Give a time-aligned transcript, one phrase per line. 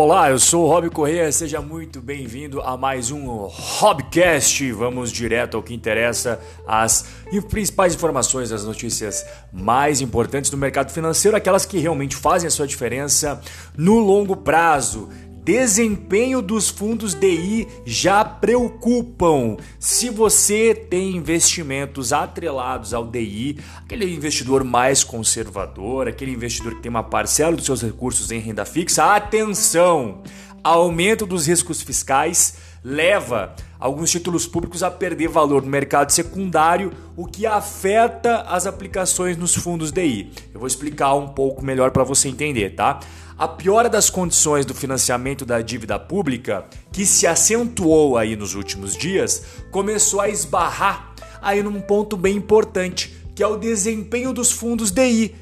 [0.00, 4.70] Olá, eu sou o Rob Correia, seja muito bem-vindo a mais um Hobcast.
[4.70, 7.04] Vamos direto ao que interessa, as
[7.50, 12.64] principais informações, as notícias mais importantes do mercado financeiro, aquelas que realmente fazem a sua
[12.64, 13.40] diferença
[13.76, 15.08] no longo prazo.
[15.48, 19.56] Desempenho dos fundos DI já preocupam.
[19.78, 26.90] Se você tem investimentos atrelados ao DI, aquele investidor mais conservador, aquele investidor que tem
[26.90, 30.20] uma parcela dos seus recursos em renda fixa, atenção!
[30.62, 37.26] Aumento dos riscos fiscais leva alguns títulos públicos a perder valor no mercado secundário, o
[37.26, 40.32] que afeta as aplicações nos fundos DI.
[40.52, 43.00] Eu vou explicar um pouco melhor para você entender, tá?
[43.38, 48.96] A piora das condições do financiamento da dívida pública, que se acentuou aí nos últimos
[48.96, 54.90] dias, começou a esbarrar aí num ponto bem importante, que é o desempenho dos fundos
[54.90, 55.36] DI.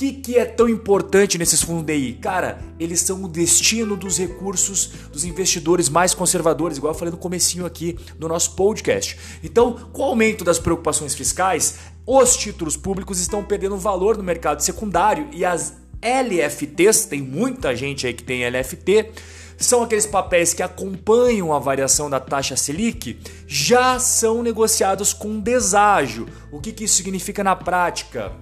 [0.00, 2.14] Que, que é tão importante nesses fundos DI?
[2.22, 7.18] Cara, eles são o destino dos recursos dos investidores mais conservadores, igual eu falei no
[7.18, 9.18] comecinho aqui do nosso podcast.
[9.44, 14.62] Então, com o aumento das preocupações fiscais, os títulos públicos estão perdendo valor no mercado
[14.62, 19.10] secundário e as LFTs, tem muita gente aí que tem LFT,
[19.58, 26.26] são aqueles papéis que acompanham a variação da taxa Selic, já são negociados com deságio.
[26.50, 28.32] O que, que isso significa na prática?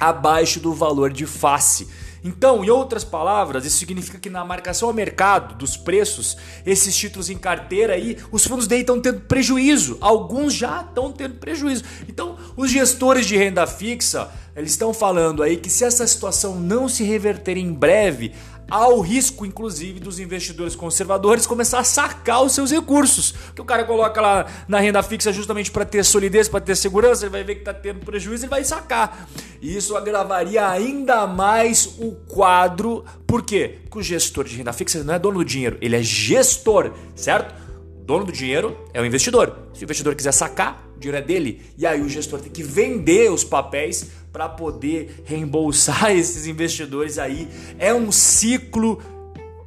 [0.00, 1.88] Abaixo do valor de face.
[2.22, 7.30] Então, em outras palavras, isso significa que na marcação ao mercado dos preços, esses títulos
[7.30, 9.96] em carteira aí, os fundos daí estão tendo prejuízo.
[10.00, 11.84] Alguns já estão tendo prejuízo.
[12.08, 16.88] Então, os gestores de renda fixa, eles estão falando aí que se essa situação não
[16.88, 18.32] se reverter em breve,
[18.70, 23.34] há o risco, inclusive, dos investidores conservadores começar a sacar os seus recursos.
[23.54, 27.24] Que o cara coloca lá na renda fixa justamente para ter solidez, para ter segurança,
[27.24, 29.28] ele vai ver que está tendo prejuízo, ele vai sacar.
[29.60, 33.04] E isso agravaria ainda mais o quadro.
[33.26, 33.78] Por quê?
[33.84, 37.67] Porque o gestor de renda fixa não é dono do dinheiro, ele é gestor, certo?
[38.08, 39.54] Dono do dinheiro é o investidor.
[39.74, 41.60] Se o investidor quiser sacar, o dinheiro é dele.
[41.76, 47.46] E aí o gestor tem que vender os papéis para poder reembolsar esses investidores aí.
[47.78, 48.98] É um ciclo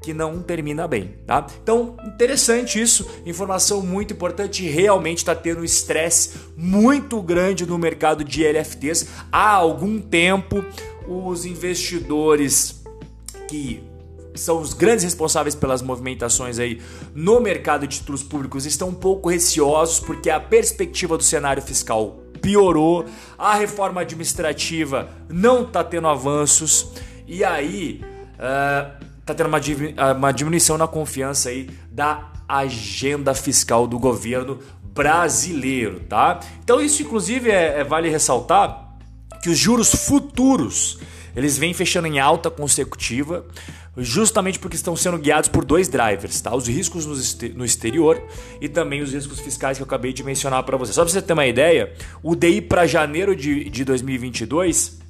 [0.01, 1.46] que não termina bem, tá?
[1.62, 8.24] Então, interessante isso, informação muito importante, realmente está tendo um estresse muito grande no mercado
[8.24, 9.06] de LFTs.
[9.31, 10.66] Há algum tempo,
[11.07, 12.81] os investidores
[13.47, 13.84] que
[14.36, 16.81] são os grandes responsáveis pelas movimentações aí
[17.14, 22.22] no mercado de títulos públicos estão um pouco receosos porque a perspectiva do cenário fiscal
[22.42, 23.06] piorou,
[23.38, 26.92] a reforma administrativa não está tendo avanços
[27.28, 28.02] e aí
[28.36, 29.59] uh, tá tendo uma,
[30.14, 36.40] uma diminuição na confiança aí da agenda fiscal do governo brasileiro, tá?
[36.63, 38.90] Então isso inclusive é, é vale ressaltar
[39.42, 41.00] que os juros futuros
[41.36, 43.46] eles vêm fechando em alta consecutiva,
[43.97, 46.56] justamente porque estão sendo guiados por dois drivers, tá?
[46.56, 47.06] Os riscos
[47.56, 48.24] no exterior
[48.62, 50.94] e também os riscos fiscais que eu acabei de mencionar para você.
[50.94, 51.91] Só para você ter uma ideia,
[52.24, 55.00] o DI para janeiro de, de 2022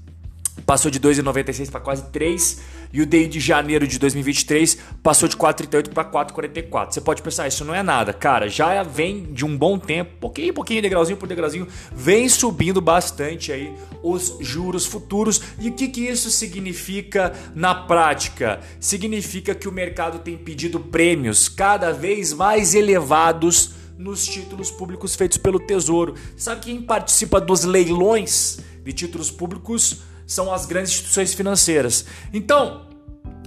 [0.66, 2.62] passou de 2,96 para quase 3
[2.94, 6.92] e o DI de janeiro de 2023 passou de 4,38 para 4,44.
[6.92, 8.12] Você pode pensar, isso não é nada.
[8.12, 13.52] Cara, já vem de um bom tempo, pouquinho, pouquinho, degrauzinho por degrauzinho, vem subindo bastante
[13.52, 13.74] aí
[14.04, 15.42] os juros futuros.
[15.60, 18.60] E o que, que isso significa na prática?
[18.80, 25.38] Significa que o mercado tem pedido prêmios cada vez mais elevados nos títulos públicos feitos
[25.38, 26.16] pelo Tesouro.
[26.36, 30.02] Sabe quem participa dos leilões de títulos públicos?
[30.32, 32.06] São as grandes instituições financeiras.
[32.34, 32.88] Então,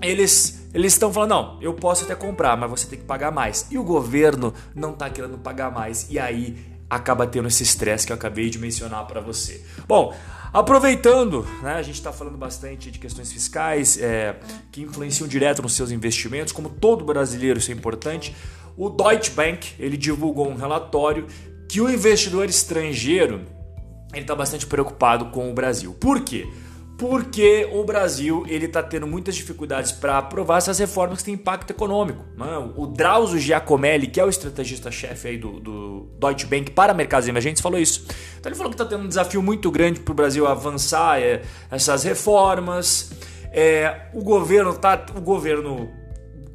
[0.03, 3.69] eles eles estão falando, não, eu posso até comprar, mas você tem que pagar mais.
[3.71, 6.09] E o governo não está querendo pagar mais.
[6.11, 6.59] E aí
[6.91, 9.65] acaba tendo esse estresse que eu acabei de mencionar para você.
[9.87, 10.13] Bom,
[10.53, 14.37] aproveitando, né, a gente está falando bastante de questões fiscais é,
[14.73, 18.37] que influenciam direto nos seus investimentos, como todo brasileiro isso é importante.
[18.77, 21.29] O Deutsche Bank ele divulgou um relatório
[21.69, 23.43] que o investidor estrangeiro
[24.13, 25.95] ele está bastante preocupado com o Brasil.
[25.95, 26.49] Por quê?
[26.97, 31.71] Porque o Brasil ele está tendo muitas dificuldades para aprovar essas reformas que têm impacto
[31.71, 32.25] econômico.
[32.37, 32.73] Né?
[32.77, 37.61] O Drauzio Giacomelli, que é o estrategista-chefe aí do, do Deutsche Bank para mercados emergentes,
[37.61, 38.07] falou isso.
[38.39, 41.43] Então ele falou que está tendo um desafio muito grande para o Brasil avançar é,
[41.71, 43.13] essas reformas.
[43.53, 45.91] É, o governo tá, o governo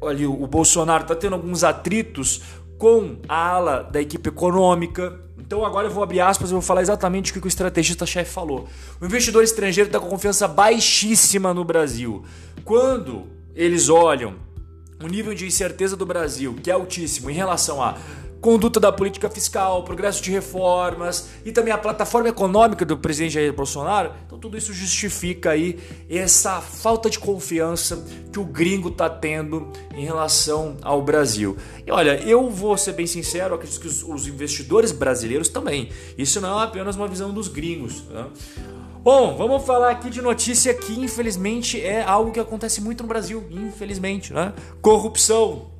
[0.02, 2.42] ali, o Bolsonaro está tendo alguns atritos
[2.78, 5.20] com a ala da equipe econômica.
[5.50, 8.68] Então agora eu vou abrir aspas e vou falar exatamente o que o estrategista-chefe falou.
[9.00, 12.24] O investidor estrangeiro está com confiança baixíssima no Brasil.
[12.64, 14.36] Quando eles olham
[15.02, 17.98] o nível de incerteza do Brasil, que é altíssimo em relação a
[18.40, 23.52] conduta da política fiscal, progresso de reformas e também a plataforma econômica do presidente Jair
[23.52, 24.12] Bolsonaro.
[24.26, 25.78] Então tudo isso justifica aí
[26.08, 28.02] essa falta de confiança
[28.32, 31.56] que o gringo está tendo em relação ao Brasil.
[31.86, 35.90] E olha, eu vou ser bem sincero, acredito que os, investidores brasileiros também.
[36.16, 38.04] Isso não é apenas uma visão dos gringos.
[38.04, 38.26] Né?
[39.02, 43.44] Bom, vamos falar aqui de notícia que infelizmente é algo que acontece muito no Brasil,
[43.50, 44.52] infelizmente, né?
[44.82, 45.70] Corrupção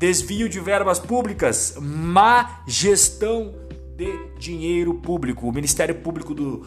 [0.00, 3.54] desvio de verbas públicas, má gestão
[3.98, 5.46] de dinheiro público.
[5.46, 6.66] O Ministério Público do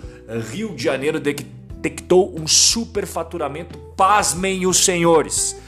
[0.51, 5.59] Rio de Janeiro detectou um superfaturamento, pasmem os senhores,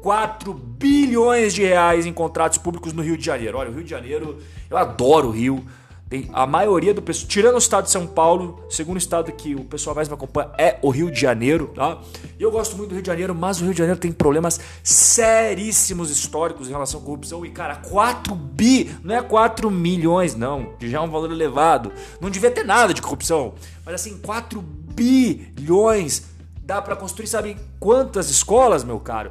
[0.00, 3.58] 4 bilhões de reais em contratos públicos no Rio de Janeiro.
[3.58, 4.38] Olha, o Rio de Janeiro,
[4.70, 5.62] eu adoro o Rio,
[6.10, 9.64] tem a maioria do pessoal, tirando o estado de São Paulo, segundo estado que o
[9.64, 12.00] pessoal mais me acompanha é o Rio de Janeiro, tá?
[12.36, 14.58] E eu gosto muito do Rio de Janeiro, mas o Rio de Janeiro tem problemas
[14.82, 17.46] seríssimos históricos em relação à corrupção.
[17.46, 21.92] E cara, 4 bi, não é 4 milhões, não, que já é um valor elevado.
[22.20, 23.54] Não devia ter nada de corrupção,
[23.86, 26.24] mas assim, 4 bilhões
[26.60, 29.30] dá para construir, sabe quantas escolas, meu caro?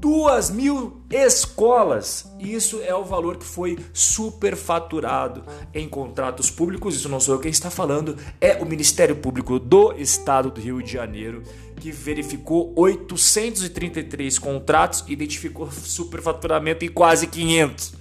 [0.00, 2.26] Duas mil escolas.
[2.38, 5.44] Isso é o valor que foi superfaturado
[5.74, 6.96] em contratos públicos.
[6.96, 10.82] Isso não sou eu quem está falando, é o Ministério Público do Estado do Rio
[10.82, 11.42] de Janeiro
[11.76, 17.94] que verificou 833 contratos e identificou superfaturamento em quase 500.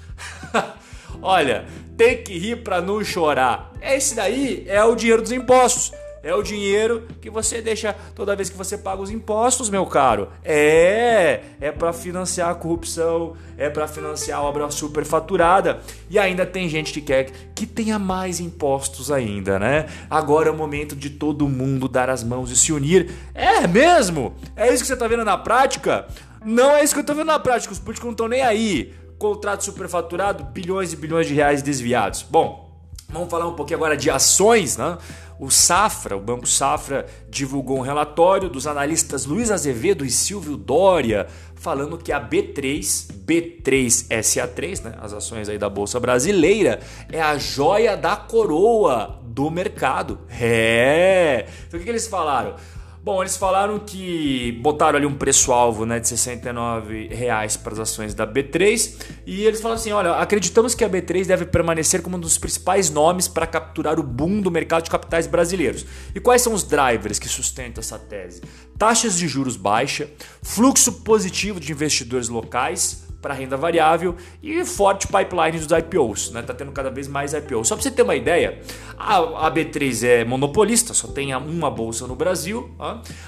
[1.21, 1.65] Olha,
[1.97, 3.73] tem que rir para não chorar.
[3.81, 5.91] Esse daí é o dinheiro dos impostos.
[6.21, 10.29] É o dinheiro que você deixa toda vez que você paga os impostos, meu caro.
[10.43, 15.79] É, é para financiar a corrupção, é para financiar a obra superfaturada.
[16.09, 19.85] E ainda tem gente que quer que tenha mais impostos ainda, né?
[20.09, 23.11] Agora é o momento de todo mundo dar as mãos e se unir.
[23.33, 24.33] É mesmo?
[24.55, 26.07] É isso que você tá vendo na prática?
[26.43, 27.73] Não é isso que eu tô vendo na prática.
[27.73, 28.93] Os políticos não estão nem aí.
[29.17, 32.23] Contrato superfaturado, bilhões e bilhões de reais desviados.
[32.23, 32.68] Bom,
[33.09, 34.97] vamos falar um pouquinho agora de ações, né?
[35.39, 41.27] O Safra, o Banco Safra, divulgou um relatório dos analistas Luiz Azevedo e Silvio Dória,
[41.55, 47.95] falando que a B3, B3SA3, né, as ações aí da Bolsa Brasileira, é a joia
[47.95, 50.19] da coroa do mercado.
[50.29, 51.45] É!
[51.67, 52.55] Então o que, que eles falaram?
[53.01, 58.13] Bom, eles falaram que botaram ali um preço-alvo né, de 69 reais para as ações
[58.13, 62.19] da B3 e eles falaram assim: olha, acreditamos que a B3 deve permanecer como um
[62.19, 65.85] dos principais nomes para capturar o boom do mercado de capitais brasileiros.
[66.13, 68.41] E quais são os drivers que sustentam essa tese?
[68.77, 70.09] Taxas de juros baixa,
[70.43, 76.41] fluxo positivo de investidores locais, para renda variável e forte pipeline dos IPOs, né?
[76.41, 77.67] Tá tendo cada vez mais IPOs.
[77.67, 78.61] Só para você ter uma ideia,
[78.97, 82.73] a, B3 é monopolista, só tem uma bolsa no Brasil.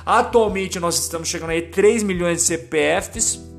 [0.06, 3.52] Atualmente nós estamos chegando aí 3 milhões de CPFs.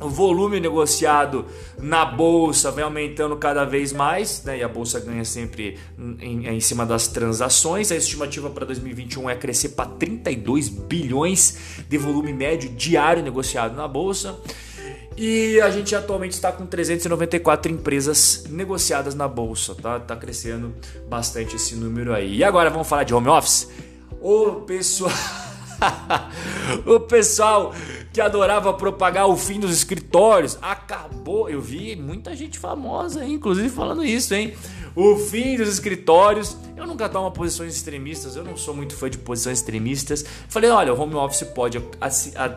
[0.00, 1.44] O volume negociado
[1.76, 4.58] na bolsa vem aumentando cada vez mais, né?
[4.58, 5.76] E a bolsa ganha sempre
[6.20, 7.90] em, em cima das transações.
[7.90, 13.88] A estimativa para 2021 é crescer para 32 bilhões de volume médio diário negociado na
[13.88, 14.38] bolsa.
[15.20, 19.98] E a gente atualmente está com 394 empresas negociadas na bolsa, tá?
[19.98, 20.72] Tá crescendo
[21.08, 22.36] bastante esse número aí.
[22.36, 23.68] E agora vamos falar de home office?
[24.20, 25.10] O pessoal
[26.86, 27.74] o pessoal
[28.12, 31.50] que adorava propagar o fim dos escritórios acabou.
[31.50, 34.54] Eu vi muita gente famosa, inclusive falando isso, hein?
[34.98, 36.56] O fim dos escritórios.
[36.76, 40.24] Eu nunca tomo posições extremistas, eu não sou muito fã de posições extremistas.
[40.48, 41.80] Falei, olha, o home office pode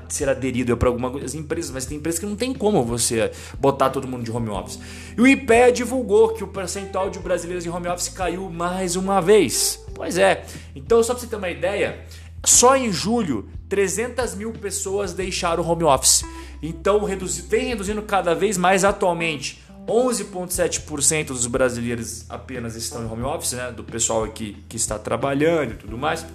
[0.10, 4.08] ser aderido para algumas empresas, mas tem empresas que não tem como você botar todo
[4.08, 4.80] mundo de home office.
[5.16, 9.22] E o IPEA divulgou que o percentual de brasileiros em home office caiu mais uma
[9.22, 9.80] vez.
[9.94, 10.44] Pois é,
[10.76, 12.06] então só para você ter uma ideia,
[12.44, 16.24] só em julho 300 mil pessoas deixaram o home office.
[16.62, 17.06] Então
[17.48, 19.62] vem reduzindo cada vez mais atualmente.
[19.88, 23.72] 11,7% dos brasileiros apenas estão em home office, né?
[23.72, 26.26] Do pessoal aqui que está trabalhando e tudo mais.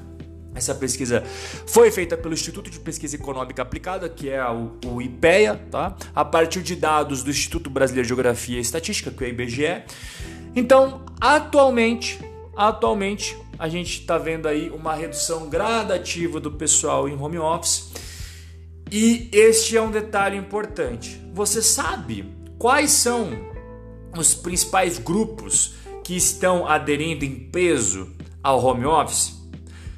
[0.55, 1.23] Essa pesquisa
[1.67, 5.95] foi feita pelo Instituto de Pesquisa Econômica Aplicada, que é o, o IPEA, tá?
[6.15, 9.83] a partir de dados do Instituto Brasileiro de Geografia e Estatística, que é o IBGE.
[10.55, 12.19] Então, atualmente,
[12.57, 17.93] atualmente a gente está vendo aí uma redução gradativa do pessoal em home office.
[18.91, 21.21] E este é um detalhe importante.
[21.35, 23.31] Você sabe Quais são
[24.17, 28.11] os principais grupos que estão aderindo em peso
[28.43, 29.37] ao home office?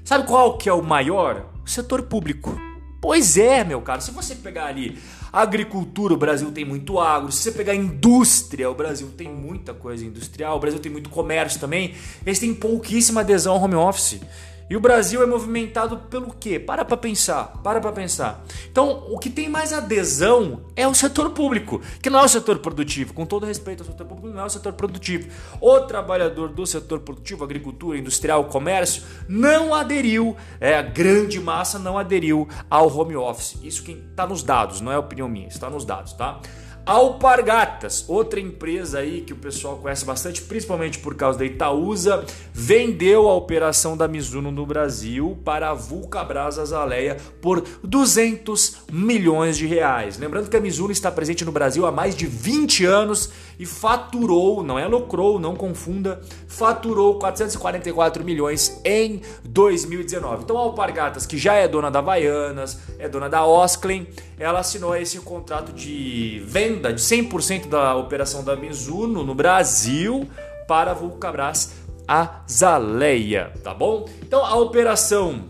[0.05, 1.53] Sabe qual que é o maior?
[1.65, 2.59] O setor público.
[3.01, 4.99] Pois é, meu caro, se você pegar ali
[5.33, 7.31] agricultura, o Brasil tem muito agro.
[7.31, 10.57] Se você pegar indústria, o Brasil tem muita coisa industrial.
[10.57, 11.95] O Brasil tem muito comércio também.
[12.27, 14.21] Eles têm pouquíssima adesão ao home office.
[14.71, 16.59] E o Brasil é movimentado pelo quê?
[16.59, 18.45] Para para pensar, para para pensar.
[18.71, 22.59] Então, o que tem mais adesão é o setor público, que não é o setor
[22.59, 23.15] produtivo.
[23.15, 25.29] Com todo respeito ao setor público, não é o setor produtivo.
[25.61, 31.97] O trabalhador do setor produtivo, agricultura, industrial, comércio, não aderiu, é, a grande massa não
[31.97, 33.59] aderiu ao home office.
[33.63, 36.41] Isso quem está nos dados, não é opinião minha, está nos dados, tá?
[36.89, 43.29] Alpargatas, outra empresa aí que o pessoal conhece bastante, principalmente por causa da Itaúsa, vendeu
[43.29, 50.17] a operação da Mizuno no Brasil para a Vulcabras Azaleia por 200 milhões de reais.
[50.17, 54.63] Lembrando que a Mizuno está presente no Brasil há mais de 20 anos e faturou,
[54.63, 60.45] não é lucrou, não confunda, faturou 444 milhões em 2019.
[60.45, 64.07] Então a Alpargatas, que já é dona da Havaianas, é dona da Osklen,
[64.39, 70.29] ela assinou esse contrato de venda de 100% da operação da Mizuno no Brasil
[70.67, 71.73] para a Vulcabras
[72.07, 74.09] Azaleia, tá bom?
[74.23, 75.45] Então a operação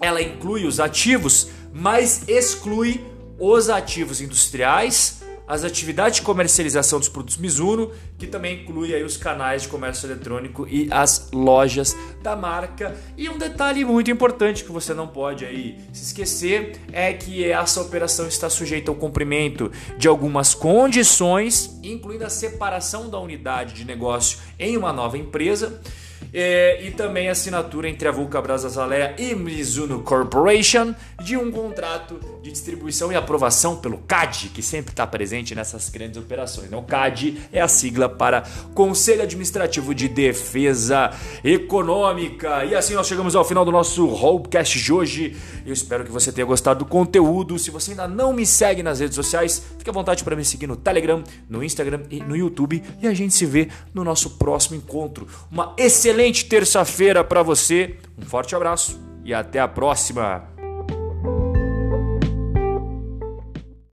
[0.00, 3.04] ela inclui os ativos, mas exclui
[3.38, 5.17] os ativos industriais,
[5.48, 10.06] as atividades de comercialização dos produtos Mizuno, que também inclui aí os canais de comércio
[10.06, 12.94] eletrônico e as lojas da marca.
[13.16, 17.80] E um detalhe muito importante que você não pode aí se esquecer é que essa
[17.80, 24.38] operação está sujeita ao cumprimento de algumas condições, incluindo a separação da unidade de negócio
[24.58, 25.80] em uma nova empresa.
[26.32, 32.20] É, e também a assinatura entre a Vulcabras Azalea e Mizuno Corporation de um contrato
[32.42, 36.70] de distribuição e aprovação pelo CAD, que sempre está presente nessas grandes operações.
[36.70, 36.76] Né?
[36.76, 38.42] O CAD é a sigla para
[38.74, 42.64] Conselho Administrativo de Defesa Econômica.
[42.64, 45.36] E assim nós chegamos ao final do nosso Robcast de hoje.
[45.64, 47.58] Eu espero que você tenha gostado do conteúdo.
[47.58, 50.66] Se você ainda não me segue nas redes sociais, fique à vontade para me seguir
[50.66, 52.82] no Telegram, no Instagram e no YouTube.
[53.00, 55.28] E a gente se vê no nosso próximo encontro.
[55.50, 57.96] Uma excelente terça-feira para você.
[58.18, 60.57] Um forte abraço e até a próxima.